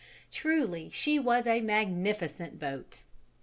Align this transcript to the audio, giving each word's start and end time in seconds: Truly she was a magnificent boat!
Truly 0.31 0.89
she 0.91 1.19
was 1.19 1.45
a 1.45 1.61
magnificent 1.61 2.57
boat! 2.59 3.03